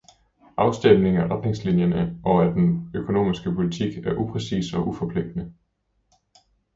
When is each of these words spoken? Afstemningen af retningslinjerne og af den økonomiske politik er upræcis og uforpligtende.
Afstemningen 0.57 1.21
af 1.21 1.35
retningslinjerne 1.35 2.19
og 2.25 2.43
af 2.45 2.53
den 2.53 2.91
økonomiske 2.93 3.51
politik 3.51 4.05
er 4.05 4.15
upræcis 4.15 4.73
og 4.73 4.87
uforpligtende. 4.87 5.53